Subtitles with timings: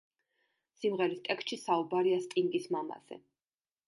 [0.77, 3.19] სიმღერის ტექსტში საუბარია სტინგის მამაზე.